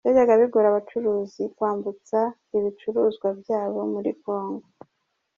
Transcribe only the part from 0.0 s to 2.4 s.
Byajyaga bigora abacuruzi kwambutsa